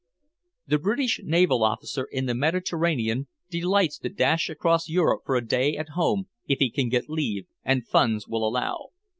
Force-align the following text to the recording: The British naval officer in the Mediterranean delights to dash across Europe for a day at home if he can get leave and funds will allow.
The 0.65 0.79
British 0.79 1.21
naval 1.23 1.63
officer 1.63 2.05
in 2.11 2.25
the 2.25 2.33
Mediterranean 2.33 3.27
delights 3.51 3.99
to 3.99 4.09
dash 4.09 4.49
across 4.49 4.89
Europe 4.89 5.21
for 5.27 5.35
a 5.35 5.45
day 5.45 5.77
at 5.77 5.89
home 5.89 6.27
if 6.47 6.57
he 6.57 6.71
can 6.71 6.89
get 6.89 7.07
leave 7.07 7.45
and 7.63 7.85
funds 7.85 8.27
will 8.27 8.47
allow. 8.47 8.93